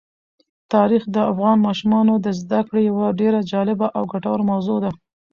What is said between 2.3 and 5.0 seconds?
زده کړې یوه ډېره جالبه او ګټوره موضوع ده.